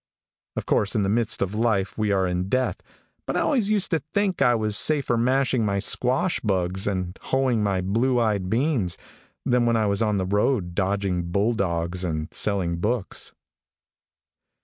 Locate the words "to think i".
3.91-4.55